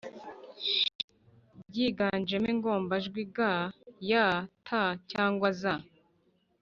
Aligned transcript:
byiganjemo 1.69 2.47
ingombajwi 2.53 3.21
g, 3.35 3.37
y, 4.09 4.11
t 4.65 4.67
cyangwa 5.11 5.49
z, 5.59 5.61